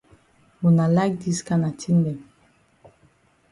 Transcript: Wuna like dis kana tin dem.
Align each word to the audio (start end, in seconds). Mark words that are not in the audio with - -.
Wuna 0.61 0.85
like 0.95 1.15
dis 1.23 1.39
kana 1.47 1.69
tin 1.79 1.97
dem. 2.05 2.19